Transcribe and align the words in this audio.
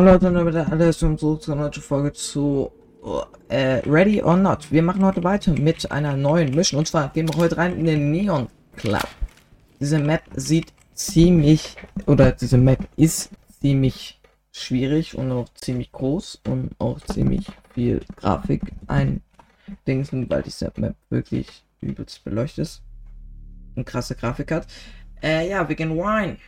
Hallo 0.00 0.12
Leute, 0.12 0.28
und 0.28 0.34
damit 0.34 0.54
alles 0.54 0.98
zum 0.98 1.18
zurück 1.18 1.42
zur 1.42 1.56
neuen 1.56 1.74
Folge 1.74 2.10
zu 2.14 2.72
äh, 3.50 3.82
Ready 3.86 4.22
or 4.22 4.34
Not. 4.34 4.72
Wir 4.72 4.82
machen 4.82 5.04
heute 5.04 5.22
weiter 5.22 5.52
mit 5.52 5.92
einer 5.92 6.16
neuen 6.16 6.54
Mission 6.54 6.78
und 6.78 6.86
zwar 6.86 7.10
gehen 7.10 7.28
wir 7.28 7.36
heute 7.36 7.58
rein 7.58 7.78
in 7.78 7.84
den 7.84 8.10
Neon 8.10 8.48
Club. 8.76 9.06
Diese 9.78 9.98
Map 9.98 10.22
sieht 10.34 10.72
ziemlich 10.94 11.76
oder 12.06 12.32
diese 12.32 12.56
Map 12.56 12.78
ist 12.96 13.28
ziemlich 13.60 14.18
schwierig 14.52 15.18
und 15.18 15.30
auch 15.32 15.50
ziemlich 15.52 15.92
groß 15.92 16.40
und 16.48 16.70
auch 16.78 16.98
ziemlich 17.02 17.44
viel 17.74 18.00
Grafik 18.16 18.62
ein 18.86 19.20
Dingsen, 19.86 20.30
weil 20.30 20.40
diese 20.40 20.72
Map 20.76 20.96
wirklich 21.10 21.62
übelst 21.82 22.24
beleuchtet 22.24 22.62
ist 22.62 22.82
und 23.76 23.84
krasse 23.84 24.14
Grafik 24.14 24.50
hat. 24.50 24.66
Äh, 25.22 25.50
ja, 25.50 25.68
wir 25.68 25.76
gehen 25.76 26.00
rein. 26.00 26.38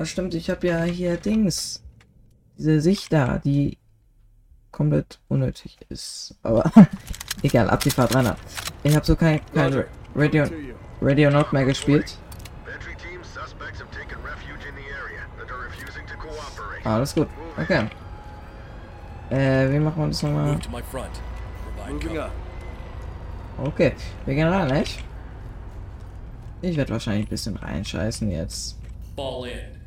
Das 0.00 0.08
stimmt, 0.08 0.32
ich 0.32 0.48
habe 0.48 0.66
ja 0.66 0.82
hier 0.84 1.18
Dings. 1.18 1.82
Diese 2.56 2.80
Sicht 2.80 3.12
da, 3.12 3.36
die 3.36 3.76
komplett 4.72 5.20
unnötig 5.28 5.76
ist. 5.90 6.38
Aber 6.42 6.72
egal, 7.42 7.68
ab 7.68 7.80
die 7.80 7.90
Fahrt 7.90 8.14
rein. 8.14 8.34
Ich 8.82 8.96
habe 8.96 9.04
so 9.04 9.14
kein, 9.14 9.42
kein 9.52 9.84
Radio, 10.14 10.46
Radio 11.02 11.30
Not 11.30 11.52
mehr 11.52 11.66
gespielt. 11.66 12.16
Alles 16.82 17.14
gut, 17.14 17.28
okay. 17.58 17.86
Äh, 19.28 19.70
wie 19.70 19.80
machen 19.80 20.00
wir 20.00 20.06
das 20.06 20.22
nochmal? 20.22 20.58
Okay, 23.62 23.92
wir 24.24 24.34
gehen 24.34 24.48
rein, 24.48 24.78
nicht? 24.78 25.04
Ich 26.62 26.78
werde 26.78 26.90
wahrscheinlich 26.90 27.26
ein 27.26 27.28
bisschen 27.30 27.56
reinscheißen 27.56 28.30
jetzt. 28.30 28.78
Ball 29.14 29.46
in. 29.46 29.79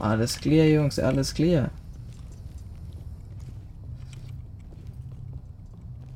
Alles 0.00 0.40
clear, 0.40 0.66
Jungs, 0.66 0.98
alles 0.98 1.34
clear. 1.34 1.70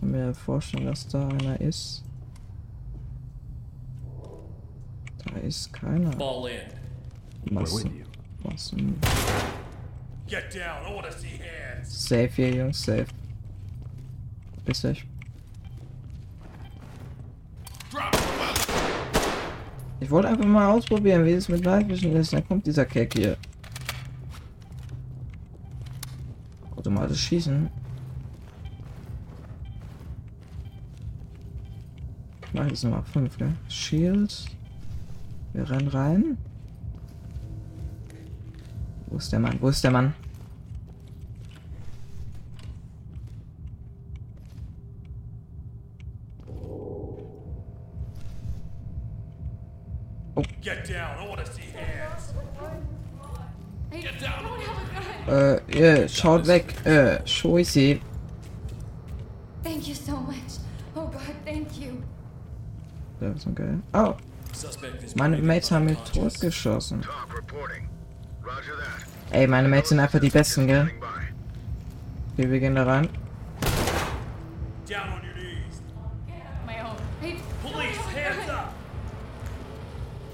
Kann 0.01 0.11
mir 0.11 0.33
vorstellen, 0.35 0.87
dass 0.87 1.07
da 1.07 1.29
einer 1.29 1.61
ist. 1.61 2.03
Da 5.23 5.39
ist 5.41 5.71
keiner. 5.71 6.13
Fall 6.13 6.51
in. 7.45 7.55
Massen. 7.55 8.07
Massen. 8.43 8.99
Get 10.27 10.55
down, 10.55 10.87
I 10.87 10.97
wanna 10.97 11.13
see 11.13 11.39
hands. 11.39 12.09
Safe 12.09 12.31
hier, 12.35 12.55
Jungs, 12.55 12.83
safe. 12.83 13.07
Bis 14.65 14.81
gleich. 14.81 15.05
Ich 20.01 20.11
wollte 20.11 20.29
einfach 20.29 20.47
mal 20.47 20.73
ausprobieren, 20.73 21.27
wie 21.27 21.33
es 21.33 21.51
mit 21.51 21.63
Live 21.67 21.87
Vision 21.87 22.17
ist. 22.17 22.33
Dann 22.33 22.47
kommt 22.49 22.67
dieser 22.67 22.87
Keck 22.87 23.13
hier. 23.13 23.37
Automatisch 26.85 27.29
schießen. 27.29 27.71
Ich 32.47 32.53
mache 32.53 32.69
jetzt 32.69 32.85
nochmal 32.85 33.03
5, 33.05 33.39
ne? 33.39 33.57
Shield. 33.69 34.45
Wir 35.55 35.71
rennen 35.71 35.89
rein. 35.89 36.37
Wo 39.07 39.17
ist 39.17 39.33
der 39.33 39.41
Mann? 39.41 39.57
Wo 39.61 39.69
ist 39.71 39.83
der 39.83 39.93
Mann? 39.93 40.15
Oh. 50.35 50.43
Get 50.61 50.87
down, 50.87 51.19
I 51.19 51.29
wanna 51.29 51.47
see 51.47 51.63
hands. 51.73 52.35
Get 53.91 54.21
down. 54.21 54.45
Äh, 55.27 55.61
yeah, 55.75 56.09
schaut 56.09 56.47
weg. 56.47 56.75
Äh, 56.85 57.27
Scheiße. 57.27 57.99
Thank 59.63 59.89
you 59.89 59.95
so 59.95 60.13
much. 60.13 60.61
Oh 60.95 61.07
God, 61.07 61.21
thank 61.45 61.69
you. 61.79 61.93
Das 63.21 63.37
ist 63.37 63.47
okay. 63.47 63.79
Oh. 63.95 64.15
Meine 65.17 65.39
Mates 65.39 65.71
haben 65.71 65.87
mich 65.87 65.99
totgeschossen. 66.13 67.05
Ey, 69.31 69.47
meine 69.47 69.69
Mates 69.69 69.89
sind 69.89 70.01
einfach 70.01 70.21
die 70.21 70.31
besten, 70.31 70.67
gell? 70.67 70.91
Okay, 72.35 72.51
wir 72.51 72.61
gehen 72.61 72.75
da 72.75 72.85
rein. 72.85 73.09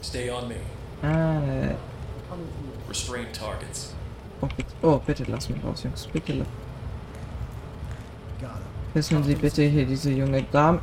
Stay 0.03 0.28
on 0.28 0.48
me. 0.48 0.56
Ah, 1.03 1.38
ne. 1.38 1.76
Restrain 2.88 3.26
targets. 3.32 3.69
Oh 4.42 4.48
bitte, 4.56 4.74
oh, 4.82 4.98
bitte 4.98 5.24
lass 5.28 5.48
mich 5.48 5.62
raus, 5.62 5.82
Jungs. 5.82 6.06
Bitte. 6.06 6.46
Wissen 8.92 9.22
Sie 9.22 9.34
bitte 9.34 9.62
hier 9.62 9.86
diese 9.86 10.10
junge 10.10 10.42
Dame. 10.42 10.80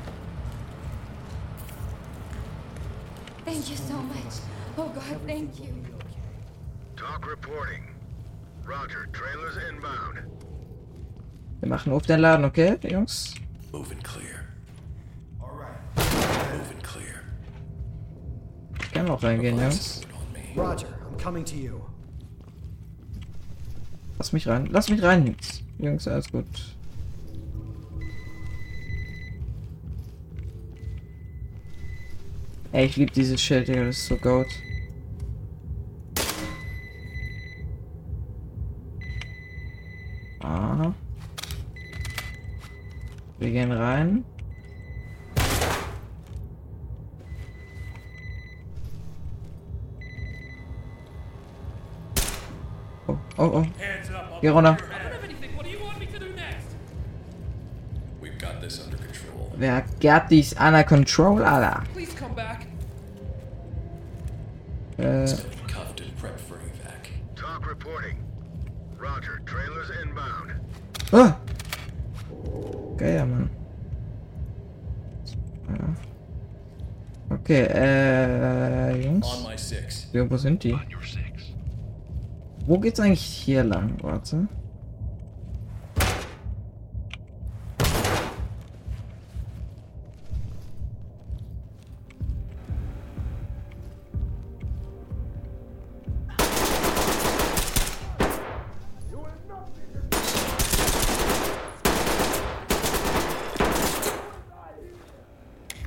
Thank 3.46 3.70
you 3.70 3.76
so 3.76 3.96
much. 3.96 4.42
Oh 4.78 4.90
God, 4.94 5.28
thank 5.28 5.60
you. 5.60 5.74
Talk 6.96 7.28
reporting. 7.30 7.84
Roger, 8.66 9.08
trailers 9.12 9.58
inbound. 9.70 10.24
Wir 11.60 11.70
machen 11.70 11.92
auf 11.92 12.04
den 12.04 12.20
Laden, 12.20 12.46
okay, 12.46 12.78
Jungs? 12.84 13.34
Moving 13.74 14.02
clear. 14.04 14.46
Alright. 15.42 15.80
Moving 16.54 16.82
clear. 16.84 17.22
Ich 18.80 18.92
kann 18.92 19.10
auch 19.10 19.22
reingehen, 19.22 19.60
Jungs. 19.60 20.02
Roger, 20.56 20.88
I'm 21.10 21.18
coming 21.22 21.44
to 21.44 21.56
you. 21.56 21.82
Lass 24.18 24.34
mich 24.34 24.48
rein. 24.48 24.68
Lass 24.72 24.90
mich 24.90 25.02
rein, 25.04 25.28
Jungs. 25.28 25.64
Jungs, 25.78 26.08
alles 26.08 26.32
gut. 26.32 26.46
Ey, 32.72 32.86
ich 32.86 32.98
liebe 32.98 33.12
dieses 33.12 33.40
Schild, 33.42 33.68
Digga. 33.68 33.86
Das 33.86 33.98
ist 33.98 34.08
so 34.08 34.18
gut. 34.18 34.48
Aha. 40.40 40.94
Wir 43.40 43.52
gehen 43.52 43.72
rein. 43.72 44.26
Oh, 53.38 53.44
oh, 53.44 53.52
oh. 53.60 53.66
Geh 54.42 54.50
runter. 54.50 54.78
Wer 59.60 59.84
hat 60.14 60.30
dies 60.30 60.54
under 60.54 60.84
control, 60.84 61.44
Alter? 61.44 61.84
Äh. 64.98 65.26
Ah! 71.12 71.38
Geil, 72.98 73.26
Mann. 73.26 73.50
Ja. 75.70 77.36
Okay, 77.36 77.64
äh, 77.64 79.06
Jungs. 79.06 79.48
Ja, 80.14 80.30
wo 80.30 80.38
sind 80.38 80.64
die? 80.64 80.78
Wo 82.68 82.78
geht's 82.78 83.00
eigentlich 83.00 83.22
hier 83.22 83.64
lang? 83.64 83.96
Warte. 84.02 84.50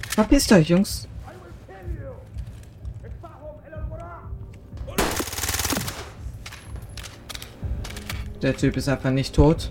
Verpisst 0.09 0.51
euch, 0.53 0.71
Jungs. 0.71 1.10
Der 8.43 8.57
Typ 8.57 8.77
ist 8.77 8.89
einfach 8.89 9.11
nicht 9.11 9.35
tot. 9.35 9.71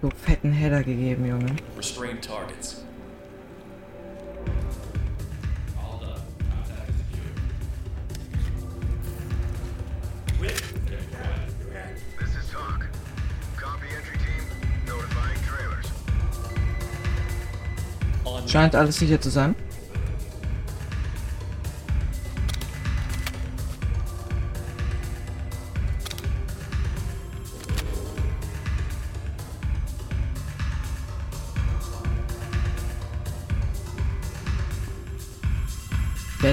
So 0.00 0.10
fetten 0.10 0.52
Header 0.52 0.82
gegeben, 0.82 1.26
Junge. 1.26 1.56
Restrain 1.76 2.20
targets. 2.20 2.84
Scheint 18.46 18.74
alles 18.74 18.96
sicher 18.96 19.20
zu 19.20 19.30
sein. 19.30 19.54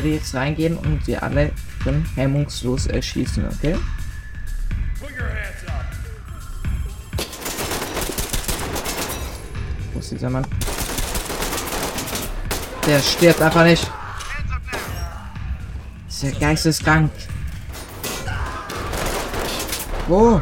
Werde 0.08 0.18
jetzt 0.18 0.34
reingehen 0.34 0.78
und 0.78 1.04
sie 1.06 1.18
alle 1.18 1.52
drin 1.84 2.06
hemmungslos 2.16 2.88
erschießen, 2.88 3.46
okay? 3.46 3.76
Wo 9.94 10.00
ist 10.00 10.12
dieser 10.12 10.30
Mann? 10.30 10.48
Der 12.86 13.00
stirbt 13.00 13.42
einfach 13.42 13.64
nicht. 13.66 13.92
Ist 16.08 16.24
ja 16.24 16.32
geisteskrank. 16.32 17.12
Wo? 20.08 20.42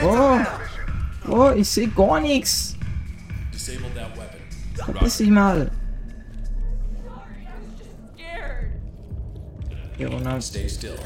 Wo? 0.00 0.40
Wo? 1.24 1.50
Ich 1.50 1.68
sehe 1.68 1.88
gar 1.88 2.20
nichts. 2.20 2.76
Verpiss 4.74 5.18
dich 5.18 5.30
mal. 5.30 5.70
Hier 9.96 10.08
runter. 10.10 10.40
Stay 10.40 10.68
still. 10.68 10.98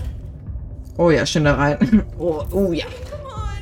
Oh 0.99 1.11
ja, 1.11 1.27
schön 1.27 1.45
da 1.45 1.55
rein. 1.55 2.05
Oh, 2.19 2.47
oh 2.53 2.73
ja. 2.73 2.87
Come 3.11 3.27
on. 3.27 3.59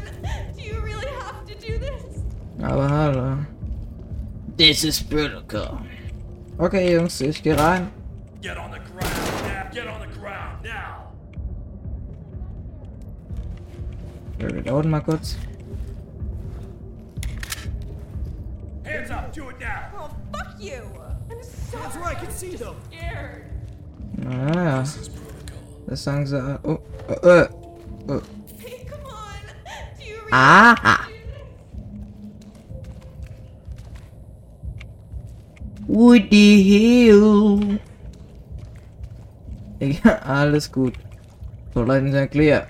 Do 0.57 0.63
you 0.63 0.81
really 0.81 1.07
have 1.21 1.45
to 1.47 1.55
do 1.55 1.79
this? 1.79 2.23
Aber 2.63 2.89
hallo. 2.89 3.39
This 4.57 4.85
is 4.85 5.03
Bürger. 5.03 5.81
Okay, 6.59 6.93
Jungs, 6.95 7.21
ich 7.21 7.43
gehe 7.43 7.57
rein. 7.57 7.91
Get 8.41 8.57
on 8.57 8.71
the 8.71 8.79
ground. 8.79 9.15
Now. 9.43 9.71
Get 9.73 9.87
on 9.89 10.01
the 10.01 10.19
ground 10.19 10.63
now. 10.63 11.13
Wir 14.39 14.51
reloaden 14.51 14.91
mal 14.91 15.01
kurz. 15.01 15.37
Hands 18.85 19.11
up. 19.11 19.33
Do 19.33 19.49
it 19.49 19.59
now. 19.59 19.91
Oh, 19.97 20.11
fuck 20.33 20.55
you. 20.61 20.83
I'm 21.31 21.43
so 21.43 21.79
That's 21.79 21.97
right. 21.97 22.17
I 22.17 22.21
can 22.21 22.31
see 22.31 22.55
them. 22.55 22.77
scared. 22.91 23.54
Protocol. 24.25 24.85
das 25.87 26.05
sagen 26.05 26.27
sie. 26.27 26.39
äh, 26.39 26.59
Oh, 26.63 26.79
äh, 27.09 27.41
äh. 27.43 27.49
Oh. 28.09 28.21
Aha. 30.31 30.99
What 35.87 36.23
the 36.31 37.09
hell? 37.09 37.81
Ja, 39.81 40.19
alles 40.23 40.73
gut. 40.73 40.95
So, 41.75 41.83
Leute, 41.83 42.11
sind 42.11 42.31
clear. 42.31 42.67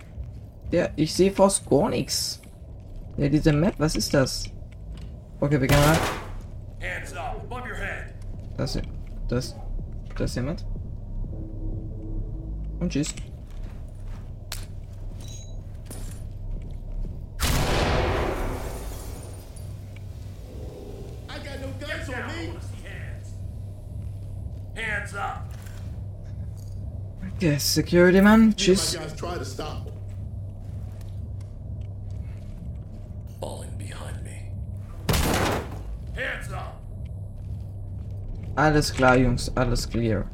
Ja, 0.73 0.89
ich 0.97 1.15
sehe 1.15 1.31
fast 1.31 1.69
gar 1.71 1.89
nichts. 1.91 2.41
Ja, 3.17 3.29
diese 3.29 3.53
Map, 3.53 3.75
was 3.79 3.95
ist 3.95 4.13
das? 4.13 4.45
Okay, 5.41 5.61
wir 5.61 5.69
gehen 5.69 5.79
head. 5.79 6.01
Das. 8.57 8.79
Das. 9.29 9.55
Das 10.17 10.31
ist 10.31 10.37
jemand. 10.37 10.65
Oh, 12.81 12.89
Hands 24.75 25.15
up. 25.15 25.49
Okay, 27.37 27.59
Security 27.59 28.21
Man. 28.21 28.41
Me 28.41 28.45
and 28.47 28.57
My 28.57 29.07
guys 29.07 29.17
try 29.17 29.39
to 29.39 29.45
stop 29.45 29.85
him. 29.85 29.93
Falling 33.41 33.77
behind 33.77 34.23
me. 34.25 34.51
Hands 36.15 36.53
up. 36.53 36.83
Alles 38.57 38.91
klar, 38.91 39.17
Jungs. 39.17 39.51
Alles 39.57 39.87
clear. 39.87 40.27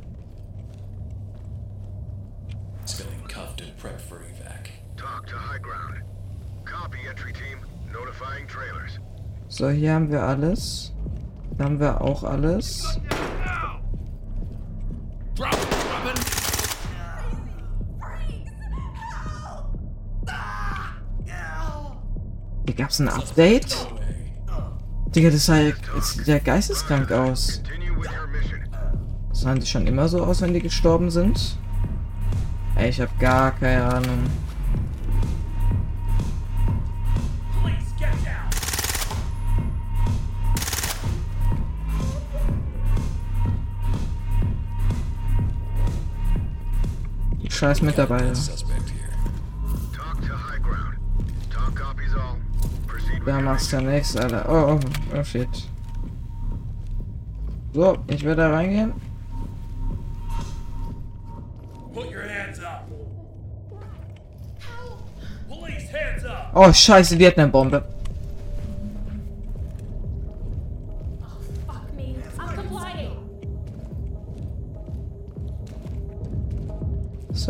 So, 9.61 9.69
hier 9.69 9.93
haben 9.93 10.11
wir 10.11 10.23
alles. 10.23 10.91
Da 11.59 11.65
haben 11.65 11.79
wir 11.79 12.01
auch 12.01 12.25
alles. 12.25 12.99
Hier 22.65 22.75
gab's 22.75 23.01
ein 23.01 23.09
Update? 23.11 23.77
Digga, 25.15 25.29
das 25.29 25.45
sah 25.45 25.59
ja, 25.59 25.73
das 25.95 26.15
sieht 26.15 26.27
ja 26.27 26.39
geisteskrank 26.39 27.13
aus. 27.13 27.63
Sahen 29.33 29.61
die 29.61 29.67
schon 29.67 29.87
immer 29.87 30.09
so 30.09 30.25
aus, 30.25 30.41
wenn 30.41 30.55
die 30.55 30.63
gestorben 30.63 31.11
sind? 31.11 31.59
Ey, 32.77 32.89
ich 32.89 32.99
hab 32.99 33.19
gar 33.19 33.51
keine 33.51 33.85
Ahnung. 33.85 34.21
All. 52.15 52.37
Proceed 52.87 53.19
with 53.19 53.27
Da 53.27 53.41
machst 53.41 53.73
du 53.73 53.81
nichts, 53.81 54.17
Alter. 54.17 54.45
Oh, 54.49 54.79
oh, 54.79 55.17
oh 55.19 55.25
shit. 55.25 55.49
So, 57.73 57.99
ich 58.07 58.25
werde 58.25 58.43
da 58.43 58.51
reingehen. 58.51 58.93
Oh, 66.53 66.73
scheiße, 66.73 67.19
Vietnam-Bombe. 67.19 68.00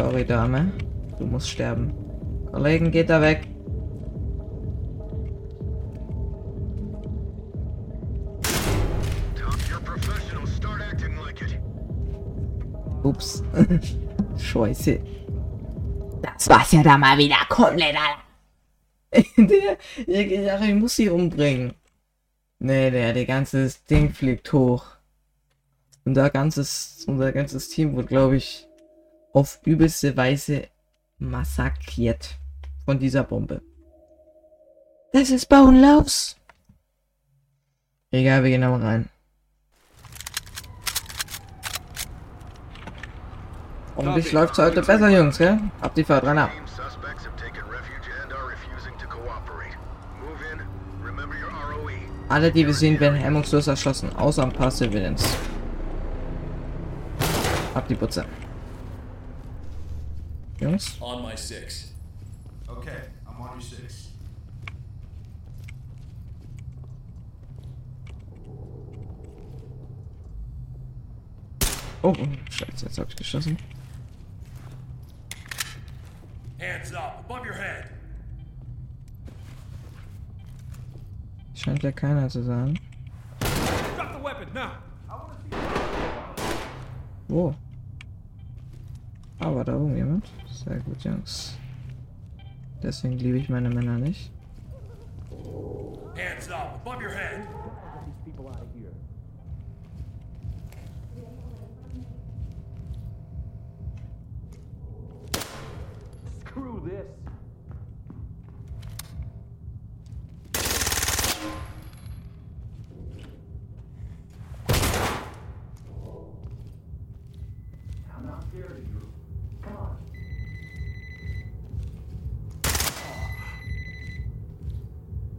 Sorry, 0.01 0.25
Dame. 0.25 0.73
Du 1.19 1.27
musst 1.27 1.51
sterben. 1.51 1.93
Kollegen, 2.51 2.91
geht 2.91 3.11
da 3.11 3.21
weg. 3.21 3.47
Ups. 13.03 13.43
Scheiße. 14.39 15.01
Das 16.23 16.49
war's 16.49 16.73
ja 16.73 16.83
da 16.83 16.97
mal 16.97 17.19
wieder 17.19 17.37
komplett, 17.51 17.95
Alter. 17.95 19.27
der, 19.37 19.77
ich, 20.07 20.33
ich, 20.33 20.51
ach, 20.51 20.63
ich 20.63 20.75
muss 20.75 20.97
sie 20.97 21.11
umbringen. 21.11 21.75
Nee, 22.59 22.91
der, 22.91 23.13
der 23.13 23.27
ganze 23.27 23.71
Ding 23.91 24.15
fliegt 24.15 24.51
hoch. 24.55 24.87
Unser 26.07 26.31
ganzes, 26.31 27.05
unser 27.07 27.33
ganzes 27.33 27.69
Team 27.69 27.95
wurde, 27.95 28.09
glaube 28.09 28.37
ich, 28.37 28.67
auf 29.33 29.61
übelste 29.65 30.17
Weise 30.17 30.69
massakriert 31.19 32.39
von 32.85 32.99
dieser 32.99 33.25
Bombe. 33.25 33.63
Das 35.13 35.31
ist 35.31 35.49
bodenlos. 35.49 36.37
Egal, 38.11 38.43
wir 38.43 38.51
gehen 38.51 38.63
da 38.63 38.71
mal 38.71 38.81
rein. 38.81 39.09
Hoffentlich 43.97 44.33
läuft's 44.33 44.59
heute 44.59 44.83
besser, 44.83 45.09
Jungs, 45.11 45.39
gell? 45.39 45.59
Ab 45.81 45.95
die 45.95 46.05
Fahrt, 46.05 46.25
rein 46.25 46.39
ab. 46.39 46.51
E. 46.57 46.71
Alle 52.29 52.53
Divisionen 52.53 53.01
werden 53.01 53.19
hemmungslos 53.19 53.67
erschossen, 53.67 54.15
außer 54.17 54.45
ein 54.45 54.53
paar 54.53 54.71
Civilians. 54.71 55.37
Ab 57.75 57.89
die 57.89 57.97
Putze. 57.97 58.25
Jungs, 60.61 60.99
On 61.01 61.23
my 61.23 61.35
six. 61.35 61.93
Okay, 62.69 63.01
I'm 63.27 63.41
on 63.41 63.53
your 63.53 63.61
six. 63.63 64.09
oh, 72.03 72.13
oh, 72.19 72.27
scheiße, 72.51 72.87
jetzt 72.87 72.99
hab 72.99 73.09
ich 73.09 73.17
geschossen. 73.17 73.57
Hands 76.59 76.93
up. 76.95 77.25
Above 77.27 77.47
your 77.47 77.55
head. 77.55 77.87
Scheint 81.55 81.83
ja 81.83 81.93
keiner 81.93 82.29
zu 82.29 82.43
sein. 82.43 82.79
Drop 83.97 84.13
the 84.13 84.23
weapon 84.23 84.53
now. 84.53 84.73
Wo? 87.29 87.55
Aber 89.39 89.65
da 89.65 89.75
oben 89.75 89.97
jemand. 89.97 90.27
Sehr 90.65 90.79
gut, 90.81 91.03
Jungs. 91.03 91.57
Deswegen 92.83 93.17
liebe 93.17 93.39
ich 93.39 93.49
meine 93.49 93.71
Männer 93.71 93.97
nicht. 93.97 94.31
Hands 96.15 96.51
up. 96.51 96.70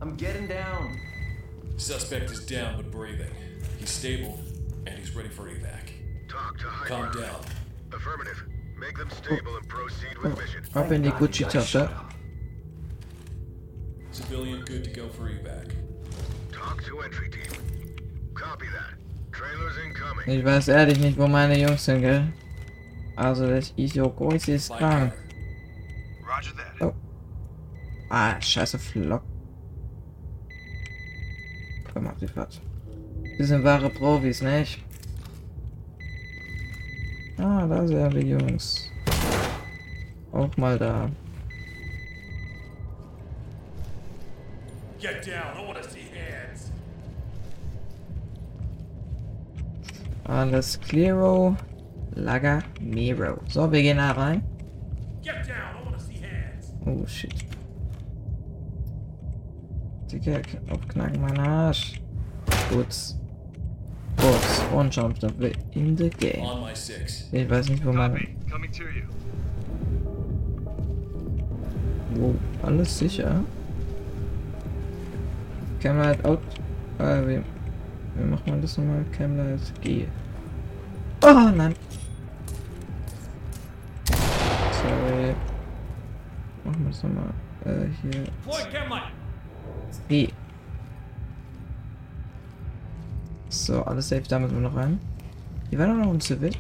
I'm 0.02 0.16
getting 0.16 0.48
down. 0.48 1.00
Suspect 1.78 2.32
is 2.32 2.46
down 2.46 2.76
but 2.78 2.92
breathing. 2.92 3.30
He's 3.80 3.90
stable 3.90 4.40
and 4.88 4.98
he's 4.98 5.16
ready 5.16 5.30
for 5.30 5.44
evac. 5.44 5.90
Talk 6.28 6.58
to 6.60 6.68
high 6.68 6.88
Calm 6.88 7.12
ground. 7.12 7.20
down. 7.26 7.42
Affirmative. 7.94 8.44
Make 8.80 8.98
them 8.98 9.10
stable 9.12 9.56
and 9.58 9.68
proceed 9.68 10.18
with 10.24 10.38
mission. 10.38 10.64
Ab 10.76 10.92
in 10.92 11.04
die 11.04 11.12
Gucci-Tasche. 11.12 11.90
Civilian 14.12 14.62
good 14.66 14.84
to 14.84 14.90
go 14.90 15.08
for 15.10 15.30
evac. 15.30 15.72
Talk 16.52 16.84
to 16.86 17.00
entry 17.02 17.30
team. 17.30 17.62
Copy 18.34 18.66
that. 18.74 18.96
Trailers 19.32 19.78
incoming. 19.86 20.28
Ich 20.40 20.44
weiß 20.44 20.68
ehrlich 20.70 21.00
nicht, 21.00 21.18
wo 21.18 21.28
meine 21.28 21.58
Jungs 21.60 21.86
sind, 21.86 22.02
gell? 22.02 22.34
Also, 23.16 23.48
das 23.48 23.74
Isokoi 23.78 24.36
ist 24.36 24.68
Fly 24.68 24.78
krank. 24.78 25.14
car. 25.14 26.38
Roger 26.38 26.54
that. 26.56 26.82
Oh. 26.82 26.94
Ah, 28.10 28.40
scheiße 28.42 28.80
Flock. 28.80 29.24
Komm, 31.94 32.04
mach 32.06 32.18
die 32.18 32.28
Fahrt. 32.28 32.62
Wir 33.38 33.46
sind 33.46 33.64
wahre 33.64 33.90
Profis, 33.90 34.42
nicht? 34.42 34.84
Ah, 37.38 37.66
da 37.66 37.88
sind 37.88 37.98
ja 37.98 38.10
die 38.10 38.30
Jungs. 38.30 38.90
Auch 40.32 40.56
mal 40.58 40.78
da. 40.78 41.10
Get 45.00 45.26
down. 45.26 45.76
I 45.76 45.82
see 45.82 46.06
hands. 46.14 46.72
Alles 50.26 50.80
clearo. 50.80 51.58
Lager 52.14 52.62
Miro. 52.80 53.40
So, 53.48 53.72
wir 53.72 53.82
gehen 53.82 53.98
da 53.98 54.12
rein. 54.12 54.44
Get 55.24 55.48
down. 55.48 55.94
I 55.94 56.00
see 56.00 56.22
hands. 56.22 56.74
Oh, 56.86 57.06
shit. 57.08 57.51
Digga, 60.12 60.42
aufknacken 60.70 61.22
mein 61.22 61.38
Arsch. 61.40 62.02
Gut. 62.70 62.88
Box 64.18 64.64
und 64.76 64.94
Schaumstoffe 64.94 65.52
in 65.72 65.98
the 65.98 66.10
game. 66.10 66.46
Ich 67.32 67.50
weiß 67.50 67.70
nicht, 67.70 67.86
wo 67.86 67.94
man... 67.94 68.20
Wo? 72.16 72.36
Alles 72.62 73.00
sicher? 73.00 73.44
Camlight 75.80 76.24
out. 76.26 76.40
Äh, 77.00 77.28
wie, 77.28 77.42
wie 78.16 78.30
macht 78.30 78.46
man 78.46 78.62
das 78.62 78.78
nochmal? 78.78 79.06
Camlight 79.18 79.82
G. 79.82 80.06
Oh 81.24 81.52
nein! 81.56 81.74
Sorry. 84.06 85.36
Machen 86.64 86.84
wir 86.84 86.90
das 86.90 87.04
nochmal. 87.04 87.34
Äh, 87.66 87.88
hier. 88.02 88.24
G. 90.08 90.30
So, 93.50 93.84
alles 93.84 94.10
safe, 94.10 94.24
da 94.24 94.40
müssen 94.40 94.56
wir 94.56 94.70
noch 94.70 94.76
rein. 94.76 95.00
Hier 95.70 95.80
war 95.80 95.88
doch 95.88 95.96
noch 95.96 96.14
ein 96.14 96.22
Civil. 96.22 96.54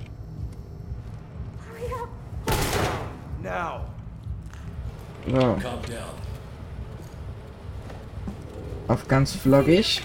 Hurry 1.70 1.94
up. 1.94 2.10
Now. 3.42 3.86
So, 5.26 5.32
Calm 5.32 5.60
down. 5.62 6.22
auf 8.88 9.08
ganz 9.08 9.38
waitress. 9.46 10.02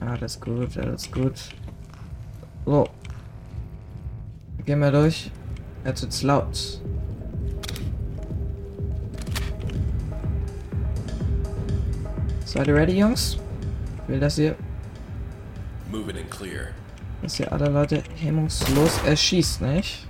Alles 0.00 0.40
gut, 0.40 0.76
alles 0.78 1.10
gut. 1.10 1.34
So. 2.64 2.88
Gehen 4.64 4.80
wir 4.80 4.90
durch. 4.90 5.30
Jetzt 5.84 6.02
wird's 6.02 6.22
laut. 6.22 6.80
Seid 12.54 12.68
ihr 12.68 12.76
ready, 12.76 13.00
Jungs? 13.00 13.36
Ich 14.04 14.08
will, 14.08 14.20
dass 14.20 14.38
ihr, 14.38 14.54
Moving 15.90 16.18
and 16.18 16.30
clear. 16.30 16.68
dass 17.20 17.40
ihr 17.40 17.52
alle 17.52 17.68
Leute 17.68 18.00
hemmungslos 18.14 19.00
erschießt, 19.04 19.60
nicht? 19.60 20.06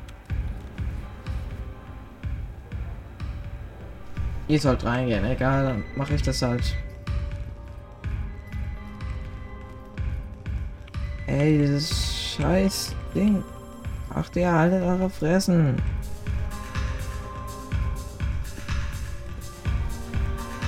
Ihr 4.46 4.60
sollt 4.60 4.84
reingehen, 4.84 5.24
egal, 5.24 5.64
dann 5.64 5.84
mache 5.96 6.16
ich 6.16 6.20
das 6.20 6.42
halt. 6.42 6.76
Ey, 11.26 11.56
dieses 11.56 12.34
scheiß 12.36 12.94
Ding. 13.14 13.42
Ach, 14.14 14.28
ihr 14.36 14.52
haltet 14.52 14.82
eure 14.82 15.08
Fressen. 15.08 15.80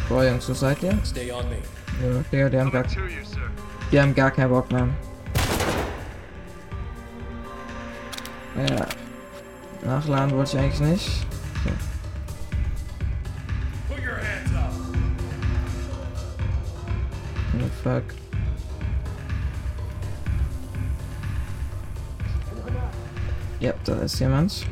Boah, 0.08 0.24
Jungs, 0.24 0.48
wo 0.48 0.54
seid 0.54 0.82
ihr? 0.84 0.96
Stay 1.04 1.32
on 1.32 1.48
me. 1.48 1.56
Ja, 2.00 2.22
Digga, 2.30 2.48
die 2.48 2.60
haben 2.60 2.70
gar, 2.70 2.84
die 3.90 4.00
haben 4.00 4.14
gar 4.14 4.30
keinen 4.30 4.50
Bock 4.50 4.70
mehr. 4.70 4.88
Ja. 8.56 8.86
Nachladen 9.84 10.36
wollte 10.36 10.56
ich 10.56 10.62
eigentlich 10.62 10.80
nicht. 10.80 11.26
So. 11.64 11.70
Put 13.88 13.98
your 13.98 14.16
hands 14.16 14.54
up. 14.54 14.72
Oh, 17.54 17.68
fuck. 17.82 18.04
Ja, 23.58 23.72
da 23.84 23.94
ist 23.96 24.20
jemand. 24.20 24.66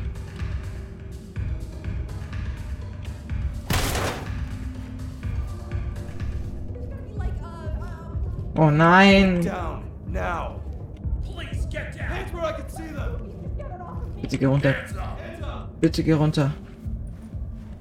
See 12.69 12.87
them. 12.87 13.31
Bitte 14.21 14.37
geh 14.37 14.47
runter. 14.47 14.75
Bitte 15.81 16.03
geh 16.03 16.13
runter. 16.13 16.51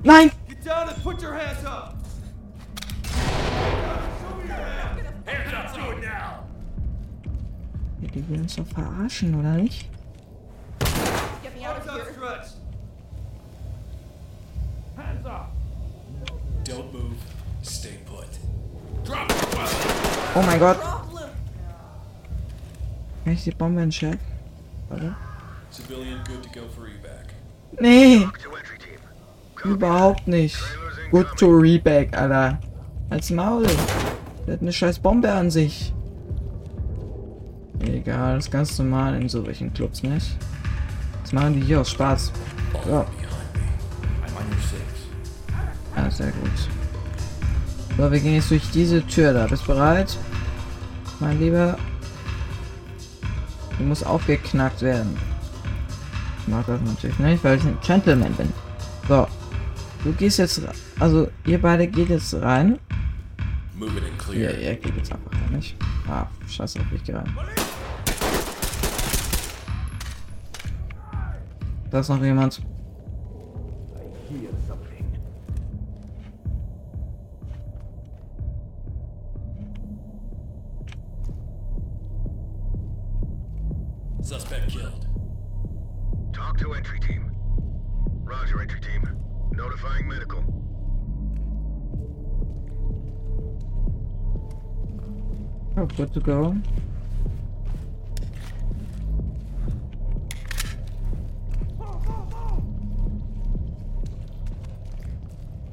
Nein! 0.02 0.30
Get 0.48 0.64
down 0.64 0.88
and 0.88 1.02
put 1.02 1.22
your 1.22 1.34
hands 1.34 1.64
up. 1.64 1.94
Show 4.20 4.36
me 4.36 4.46
your 4.46 4.56
hands. 4.56 5.00
Hands 5.26 5.54
up. 5.54 5.74
Do 5.74 5.90
it 5.92 6.02
now. 6.02 6.44
Ja, 8.00 8.08
die 8.08 8.28
will 8.28 8.40
uns 8.40 8.56
doch 8.56 8.66
verarschen, 8.66 9.34
oder 9.34 9.52
nicht? 9.54 9.88
Don't 16.64 16.92
move. 16.94 17.16
Stay 17.62 17.98
put. 18.06 18.26
Drop 19.04 19.28
your 19.28 19.60
weapon. 19.60 19.93
Oh 20.34 20.42
mein 20.42 20.58
Gott! 20.58 20.78
Ich 23.26 23.44
die 23.44 23.52
Bombe? 23.52 23.80
Warte. 24.88 25.16
For 26.74 26.86
evac. 26.86 27.26
Nee! 27.80 28.26
Überhaupt 29.64 30.26
nicht. 30.28 30.58
Good 31.10 31.28
to 31.36 31.46
reback, 31.46 32.16
Alter. 32.16 32.58
Als 33.10 33.30
Maul. 33.30 33.66
Der 34.46 34.54
hat 34.54 34.62
eine 34.62 34.72
scheiß 34.72 34.98
Bombe 34.98 35.32
an 35.32 35.50
sich. 35.50 35.94
Egal, 37.80 38.36
das 38.36 38.46
ist 38.46 38.50
ganz 38.50 38.78
normal 38.78 39.14
in 39.20 39.28
so 39.28 39.46
welchen 39.46 39.72
Clubs, 39.72 40.02
nicht? 40.02 40.36
Das 41.22 41.32
machen 41.32 41.54
die 41.54 41.60
hier 41.60 41.80
aus 41.80 41.90
Spaß. 41.90 42.32
Fall 42.72 42.90
Ja. 42.90 43.06
sehr 46.10 46.30
gut. 46.32 46.50
So, 48.04 48.12
wir 48.12 48.20
gehen 48.20 48.34
jetzt 48.34 48.50
durch 48.50 48.70
diese 48.70 49.02
Tür 49.06 49.32
da. 49.32 49.46
Bist 49.46 49.66
bereit? 49.66 50.18
Mein 51.20 51.40
Lieber. 51.40 51.78
Die 53.78 53.82
muss 53.82 54.02
aufgeknackt 54.02 54.82
werden. 54.82 55.16
Ich 56.40 56.48
mach 56.48 56.66
das 56.66 56.82
natürlich 56.82 57.18
nicht, 57.18 57.42
weil 57.42 57.56
ich 57.56 57.64
ein 57.64 57.78
Gentleman 57.80 58.34
bin. 58.34 58.52
So. 59.08 59.26
Du 60.04 60.12
gehst 60.12 60.38
jetzt... 60.38 60.60
Also, 61.00 61.28
ihr 61.46 61.58
beide 61.58 61.86
geht 61.86 62.10
jetzt 62.10 62.34
rein. 62.34 62.78
Ja, 64.34 64.50
ihr 64.50 64.74
geht 64.74 64.96
jetzt 64.98 65.10
einfach 65.10 65.32
rein, 65.32 65.56
nicht? 65.56 65.74
Ah, 66.06 66.26
scheiße, 66.46 66.80
auf 66.80 66.86
ich 66.92 67.14
rein. 67.14 67.34
Da 71.90 72.00
ist 72.00 72.10
noch 72.10 72.22
jemand. 72.22 72.60
to 96.14 96.20
go. 96.20 96.56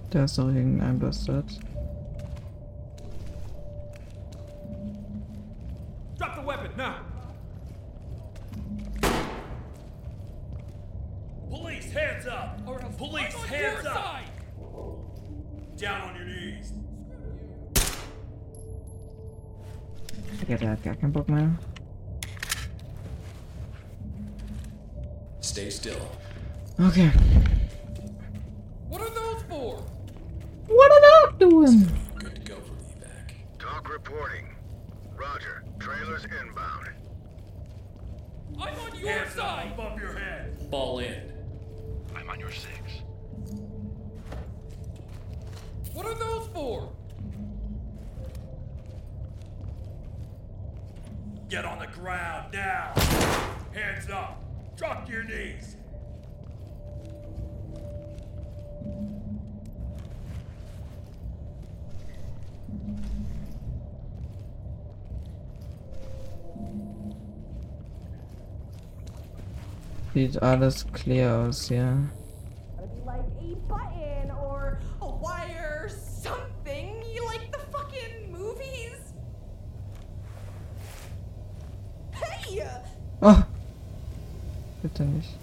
There's 0.09 0.37
noch 0.37 0.47
irgendein 0.47 0.97
Bastard. 0.97 1.45
Drop 6.17 6.35
the 6.35 6.41
weapon 6.41 6.71
now. 6.75 6.95
Police, 11.49 11.91
hands 11.93 12.25
up! 12.25 12.97
Police, 12.97 13.33
hands 13.45 13.85
up! 13.85 14.21
Down 15.77 16.01
on 16.09 16.15
your 16.15 16.25
knees. 16.25 16.40
Ja, 20.47 20.57
der 20.57 20.71
hat 20.71 20.83
gar 20.83 20.95
keinen 20.95 21.13
Bock 21.13 21.29
mehr. 21.29 21.55
Stay 25.41 25.71
still. 25.71 25.95
Okay. 26.77 27.11
Sieht 70.13 70.41
alles 70.41 70.85
clear 70.91 71.47
aus, 71.47 71.69
ja. 71.69 71.97
Gotta 84.81 85.03
be 85.03 85.21
like 85.21 85.40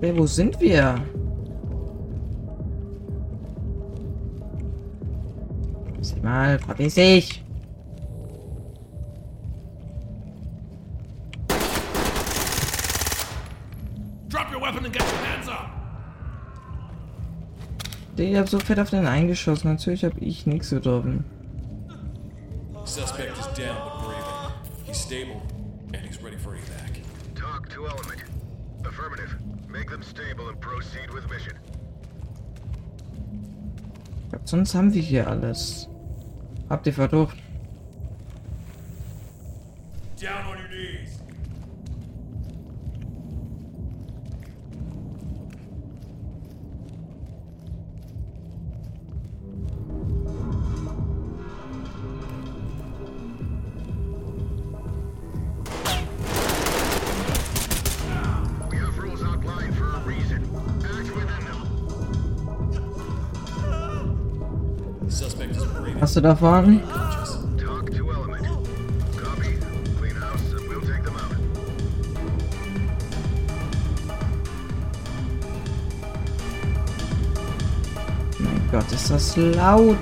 Hey, 0.00 0.16
wo 0.16 0.26
sind 0.26 0.60
wir? 0.60 1.00
Sieh 6.00 6.20
mal, 6.20 6.58
verpiss 6.58 6.94
dich! 6.94 7.42
Drop 14.28 14.50
your 14.50 14.60
weapon 14.60 14.84
and 14.84 14.92
get 14.92 15.02
your 15.02 15.24
hands 15.24 15.48
up. 15.48 15.70
Ich 18.16 18.36
hab 18.36 18.48
so 18.48 18.58
fett 18.58 18.78
auf 18.78 18.90
den 18.90 19.06
eingeschossen, 19.06 19.70
natürlich 19.72 20.04
hab 20.04 20.20
ich 20.20 20.46
nichts 20.46 20.70
getroffen. 20.70 21.24
Suspect 22.84 23.38
is 23.38 23.46
down 23.56 23.76
but 23.82 24.04
breathing. 24.04 24.84
He's 24.84 24.98
stable 24.98 25.40
and 25.94 26.06
he's 26.06 26.22
ready 26.22 26.36
for 26.36 26.54
evac. 26.54 27.00
Talk 27.34 27.68
to 27.70 27.86
element. 27.86 28.22
Affirmative. 28.84 29.38
Make 29.74 29.90
them 29.90 30.04
stable 30.04 30.48
and 30.48 30.60
proceed 30.60 31.12
with 31.12 31.28
mission. 31.28 31.58
Glaub, 34.30 34.48
sonst 34.48 34.72
haben 34.72 34.94
wir 34.94 35.02
hier 35.02 35.26
alles. 35.26 35.88
Habt 36.70 36.86
ihr 36.86 36.92
verducht? 36.92 37.36
Down 40.20 40.46
on 40.46 40.58
your 40.58 40.68
knees. 40.68 41.13
Take 70.80 71.04
them 71.04 71.16
out. 71.16 71.36
Mein 78.38 78.68
Gott, 78.72 78.90
ist 78.90 79.10
das 79.10 79.36
laut! 79.36 79.96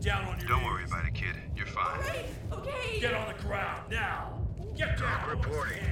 Down 0.00 0.26
on 0.26 0.38
your 0.38 0.48
Don't 0.48 0.60
knees. 0.60 0.70
worry 0.70 0.84
about 0.84 1.06
it, 1.06 1.14
kid. 1.14 1.34
You're 1.56 1.66
fine. 1.66 1.98
Right, 2.02 2.26
okay! 2.52 3.00
Get 3.00 3.14
on 3.14 3.34
the 3.36 3.42
ground, 3.42 3.90
now! 3.90 4.46
Get 4.76 4.96
down! 4.96 5.18
Stop 5.18 5.28
reporting. 5.28 5.82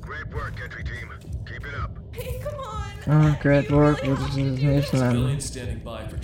Great 0.00 0.32
work, 0.32 0.60
entry 0.62 0.84
team. 0.84 1.12
Keep 1.48 1.66
it 1.66 1.74
up. 1.74 1.98
Hey, 2.12 2.38
come 2.38 2.60
on! 2.60 2.92
Oh, 3.08 3.36
great 3.42 3.68
work. 3.72 4.04
What 4.04 4.20
is 4.20 4.60
this? 4.60 4.90
Civilian 4.90 5.40
standing 5.40 5.80
by 5.80 6.06
for 6.06 6.17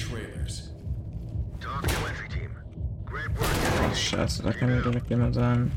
Scheiße, 4.25 4.43
da 4.43 4.53
kann 4.53 4.71
ja 4.71 4.81
direkt 4.81 5.11
jemand 5.11 5.35
sein. 5.35 5.71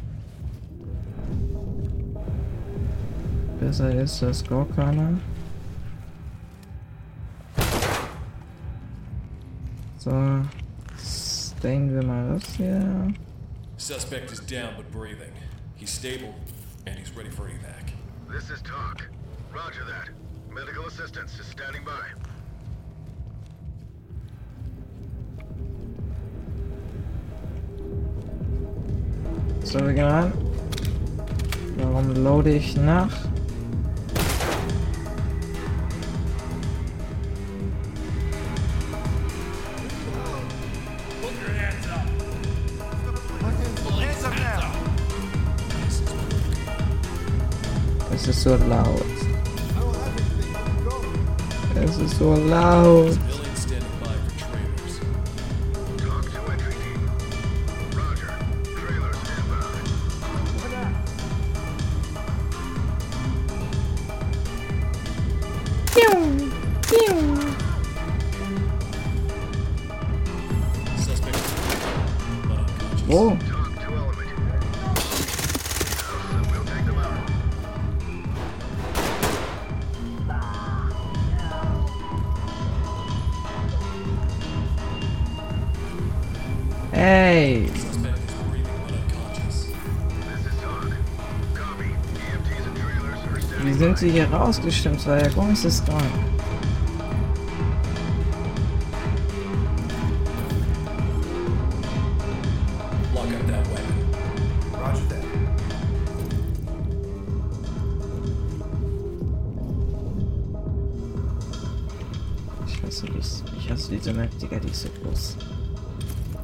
Besser 3.60 3.94
ist 3.94 4.22
das 4.22 4.42
gar 4.48 4.66
keiner. 4.68 5.20
So, 9.98 10.12
stayen 10.98 11.94
wir 11.94 12.04
mal 12.04 12.40
das 12.40 12.56
hier. 12.56 13.14
Suspect 13.76 14.32
is 14.32 14.40
down 14.40 14.76
but 14.78 14.90
breathing. 14.94 15.34
He's 15.76 15.92
stable 15.92 16.34
and 16.86 16.98
he's 16.98 17.14
ready 17.18 17.30
for 17.30 17.48
evac. 17.48 17.92
This 18.32 18.50
is 18.50 18.62
talk. 18.62 19.10
Roger 19.54 19.84
that. 19.86 20.10
Medical 20.50 20.86
assistance 20.88 21.38
is 21.38 21.48
standing 21.48 21.84
by. 21.84 22.37
So, 29.68 29.80
wir. 29.80 30.32
Warum 31.76 32.24
loade 32.24 32.52
ich 32.52 32.78
nach? 32.78 33.12
Es 48.14 48.26
ist 48.26 48.44
so 48.44 48.56
laut. 48.70 49.04
Es 51.76 51.98
ist 51.98 52.18
so 52.18 52.36
laut. 52.36 53.27
Trailers 73.08 73.38
are 73.40 73.48
Wie 93.64 93.74
sind 93.74 93.98
sie 93.98 94.12
hier 94.12 94.32
rausgestimmt? 94.32 94.98
Das 94.98 95.08
war 95.08 95.22
ja 95.22 95.28
großes 95.28 95.84
dran. 95.84 96.37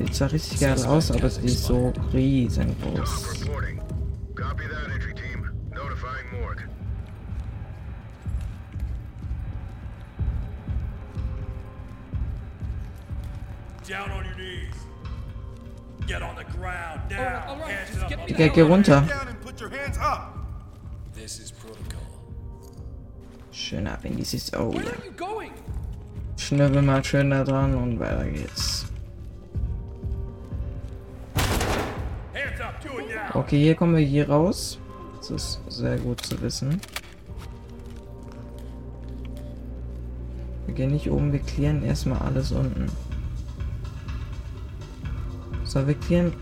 Sieht 0.04 0.16
zwar 0.16 0.32
richtig 0.34 0.60
geil 0.60 0.86
aus, 0.86 1.12
aber 1.12 1.30
die 1.30 1.46
ist 1.46 1.64
so 1.64 1.94
riesengroß. 2.14 3.46
Digga, 18.28 18.48
geh 18.48 18.62
runter. 18.62 19.08
Schön 23.52 23.88
ab 23.88 24.04
in 24.04 24.18
dieses... 24.18 24.54
Oh 24.54 24.74
ja. 24.74 24.82
Schnüffel 26.38 26.82
mal 26.82 27.04
schön 27.06 27.30
da 27.30 27.44
dran 27.46 27.74
und 27.76 28.00
weiter 28.00 28.26
geht's. 28.26 28.73
Okay, 33.36 33.60
hier 33.60 33.76
kommen 33.76 33.96
wir 33.96 34.06
hier 34.06 34.30
raus. 34.30 34.80
Das 35.18 35.32
ist 35.32 35.60
sehr 35.70 35.98
gut 35.98 36.22
zu 36.24 36.40
wissen. 36.42 36.80
Wir 40.66 40.76
gehen 40.76 40.92
nicht 40.92 41.10
oben, 41.10 41.32
wir 41.32 41.40
klären 41.40 41.84
erstmal 41.84 42.20
alles 42.20 42.52
unten. 42.52 42.86
So, 45.64 45.88
wir 45.88 45.96
klären 45.96 46.34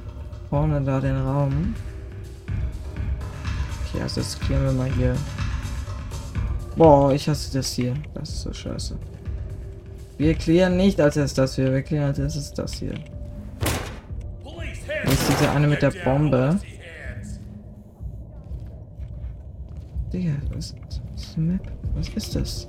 vorne 0.49 0.81
da 0.81 0.99
den 0.99 1.15
Raum. 1.15 1.73
Okay, 3.85 4.03
also 4.03 4.19
jetzt 4.19 4.41
klären 4.41 4.63
wir 4.63 4.73
mal 4.73 4.91
hier. 4.91 5.15
Boah, 6.75 7.13
ich 7.13 7.27
hasse 7.29 7.53
das 7.53 7.71
hier. 7.71 7.93
Das 8.13 8.29
ist 8.29 8.41
so 8.41 8.53
scheiße. 8.53 8.97
Wir 10.17 10.33
klären 10.35 10.75
nicht 10.75 10.99
als 10.99 11.15
erstes 11.17 11.35
das 11.35 11.55
hier, 11.55 11.71
wir 11.71 11.81
klären 11.83 12.07
als 12.07 12.19
erstes 12.19 12.51
das 12.51 12.73
hier. 12.73 12.95
Hier 14.43 15.13
ist 15.13 15.29
dieser 15.29 15.51
eine 15.53 15.67
mit 15.67 15.81
der. 15.81 15.91
Bombe. 16.03 16.59
See 16.61 16.77
hands. 16.77 17.39
Digga, 20.13 20.33
was 20.53 20.71
ist 20.71 21.01
das 21.15 21.37
Map? 21.37 21.71
Was 21.95 22.09
ist 22.09 22.35
das? 22.35 22.67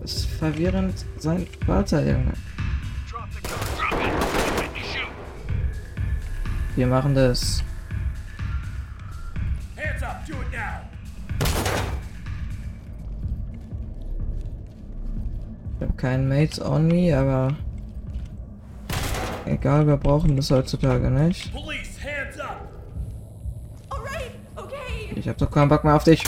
Das 0.00 0.14
ist 0.14 0.26
verwirrend 0.26 1.06
sein 1.18 1.46
Vater, 1.64 2.04
Junge. 2.04 2.32
Wir 6.74 6.86
machen 6.88 7.14
das. 7.14 7.62
Ich 15.76 15.88
habe 15.88 15.96
keinen 15.96 16.28
Mates 16.28 16.60
on 16.60 16.86
me, 16.88 17.16
aber 17.16 17.56
egal, 19.46 19.86
wir 19.86 19.96
brauchen 19.96 20.36
das 20.36 20.50
heutzutage 20.50 21.10
nicht. 21.10 21.52
Police, 21.52 21.98
hands 22.02 22.40
up. 22.40 22.68
All 23.90 24.00
right, 24.00 24.32
okay. 24.56 25.11
Ich 25.22 25.28
habe 25.28 25.38
doch 25.38 25.52
keinen 25.52 25.68
Bock 25.68 25.84
mehr 25.84 25.94
auf 25.94 26.02
dich. 26.02 26.24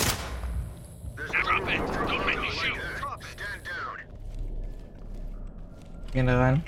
Gehen 6.13 6.27
da 6.29 6.39
rein. 6.39 6.63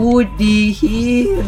Woody 0.00 0.72
Hill. 0.72 1.44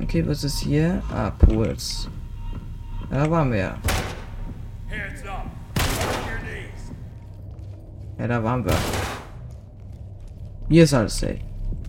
Okay, 0.00 0.26
was 0.26 0.42
ist 0.42 0.60
hier? 0.60 1.02
Ah, 1.12 1.28
Pools. 1.28 2.08
Da 3.10 3.30
waren 3.30 3.52
wir. 3.52 3.76
Ja, 8.18 8.26
da 8.26 8.42
waren 8.42 8.64
wir. 8.64 8.72
Hier 10.70 10.84
ist 10.84 10.94
alles 10.94 11.18
safe. 11.18 11.40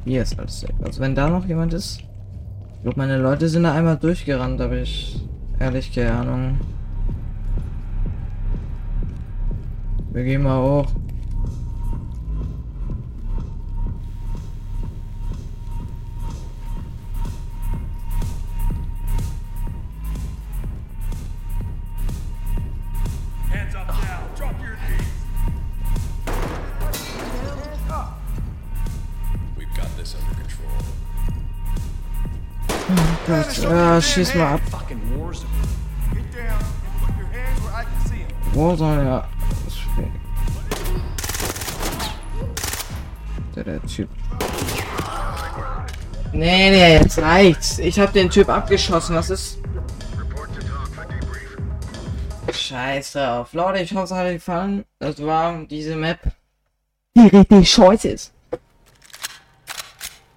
Hier 0.04 0.24
ist 0.24 0.38
alles 0.38 0.60
safe. 0.60 0.74
Also 0.84 1.00
wenn 1.00 1.16
da 1.16 1.30
noch 1.30 1.46
jemand 1.46 1.74
ist. 1.74 2.02
Ich 2.76 2.82
glaube, 2.84 2.98
meine 2.98 3.18
Leute 3.18 3.48
sind 3.48 3.64
da 3.64 3.74
einmal 3.74 3.96
durchgerannt, 3.96 4.60
aber 4.60 4.76
ich 4.76 5.24
ehrlich 5.60 5.94
keine 5.94 6.12
Ahnung. 6.12 6.60
Wir 10.12 10.24
gehen 10.24 10.42
mal 10.42 10.58
hoch. 10.60 10.88
Hands 23.52 23.76
up 23.76 23.88
now. 23.88 24.24
Drop 24.36 24.60
your 24.62 24.78
knees. 24.78 25.06
We've 29.56 29.74
Der, 43.66 43.82
Typ. 43.84 44.08
Nee, 46.32 46.70
nee, 46.70 46.94
jetzt 46.94 47.18
reicht's. 47.20 47.80
Ich 47.80 48.00
hab 48.00 48.14
den 48.14 48.30
Typ 48.30 48.48
abgeschossen. 48.48 49.16
Was 49.16 49.30
ist? 49.30 49.58
Report 50.18 50.48
to 50.56 50.62
talk 50.62 50.88
for 50.88 51.06
debrief. 51.06 52.56
Scheiß 52.58 53.14
drauf. 53.14 53.54
Leute, 53.54 53.80
ich 53.80 53.94
hoffe, 53.94 54.06
es 54.06 54.12
hat 54.12 54.26
euch 54.26 54.36
gefallen. 54.36 54.86
Das 55.00 55.22
war 55.22 55.66
diese 55.66 55.96
Map, 55.98 56.20
die 57.18 57.28
richtig 57.28 57.70
scheiße 57.70 58.08
ist. 58.10 58.34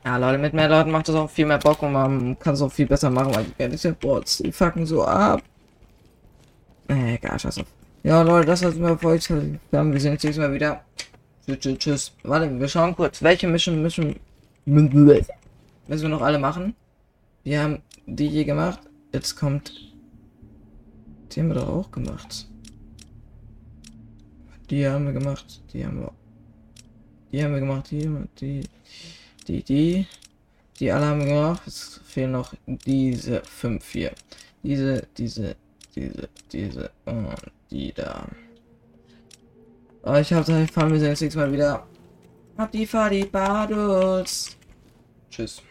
Ja, 0.05 0.17
Leute, 0.17 0.39
mit 0.39 0.53
mehr 0.53 0.69
Leuten 0.69 0.91
macht 0.91 1.09
das 1.09 1.15
auch 1.15 1.31
viel 1.31 1.47
mehr 1.47 1.59
Bock 1.59 1.81
und 1.83 1.93
man 1.93 2.37
kann 2.41 2.55
es 2.55 2.63
auch 2.63 2.73
viel 2.73 2.87
besser 2.87 3.09
machen, 3.11 3.33
weil 3.37 3.45
die 3.45 3.55
ganze 3.57 3.93
Bots, 3.93 4.39
die 4.39 4.51
fucken 4.51 4.85
so 4.85 5.05
ab. 5.05 5.43
Egal, 6.89 7.39
scheiß 7.39 7.59
auf. 7.59 7.67
Ja, 8.03 8.23
Leute, 8.23 8.47
das 8.47 8.65
war's 8.65 8.75
mal 8.75 8.99
für 8.99 9.11
heute. 9.11 9.61
Wir 9.71 10.01
sehen 10.01 10.13
uns 10.13 10.25
nächstes 10.25 10.39
Mal 10.39 10.53
wieder. 10.53 10.83
Tschüss, 11.47 11.79
tschüss. 11.79 12.13
Warte, 12.23 12.59
wir 12.59 12.69
schauen 12.69 12.95
kurz, 12.95 13.23
welche 13.23 13.49
Mission 13.49 13.83
müssen, 13.83 14.17
müssen 14.65 15.27
wir 15.87 16.09
noch 16.09 16.23
alle 16.23 16.39
machen. 16.39 16.75
Wir 17.45 17.63
haben 17.63 17.83
die 18.07 18.29
hier 18.29 18.45
gemacht. 18.45 18.81
Jetzt 19.13 19.37
kommt 19.37 19.93
die 21.33 21.41
haben 21.41 21.49
wir 21.49 21.55
doch 21.55 21.69
auch 21.69 21.91
gemacht. 21.91 22.47
Die 24.69 24.87
haben 24.87 25.07
wir 25.07 25.13
gemacht. 25.15 25.63
Die 25.73 25.85
haben 25.85 26.01
wir. 26.01 26.13
Die 27.33 27.43
haben 27.43 27.55
wir 27.55 27.61
gemacht. 27.61 27.91
Die, 27.91 28.07
die, 28.39 28.69
die, 29.49 29.63
die. 29.63 30.07
Die 30.79 30.93
alle 30.93 31.07
haben 31.07 31.21
wir 31.21 31.27
gemacht. 31.27 31.63
Es 31.67 32.01
fehlen 32.05 32.33
noch 32.33 32.53
diese 32.67 33.43
fünf 33.45 33.93
hier. 33.93 34.13
Diese, 34.63 35.07
diese, 35.17 35.57
diese, 35.95 36.29
diese 36.53 36.91
und 37.07 37.35
die 37.71 37.93
da. 37.93 38.27
Aber 40.03 40.21
ich 40.21 40.33
euch 40.35 40.67
gefallen. 40.67 40.93
Wir 40.93 41.01
sehen 41.01 41.11
uns 41.11 41.21
nächstes 41.21 41.41
Mal 41.41 41.53
wieder. 41.53 41.87
Habt 42.59 42.75
die 42.75 42.87
Fadi 42.87 43.25
Badels. 43.25 44.57
Tschüss. 45.31 45.63